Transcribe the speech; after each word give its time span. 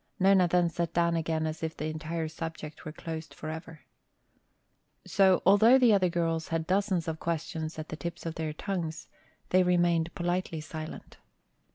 Nona 0.19 0.47
then 0.47 0.67
sat 0.67 0.95
down 0.95 1.15
again 1.15 1.45
as 1.45 1.61
if 1.61 1.77
the 1.77 1.85
entire 1.85 2.27
subject 2.27 2.85
were 2.85 2.91
closed 2.91 3.35
forever. 3.35 3.81
So, 5.05 5.43
although 5.45 5.77
the 5.77 5.93
other 5.93 6.09
girls 6.09 6.47
had 6.47 6.65
dozens 6.65 7.07
of 7.07 7.19
questions 7.19 7.77
at 7.77 7.89
the 7.89 7.95
tips 7.95 8.25
of 8.25 8.33
their 8.33 8.51
tongues, 8.51 9.07
they 9.49 9.61
remained 9.61 10.15
politely 10.15 10.59
silent. 10.59 11.17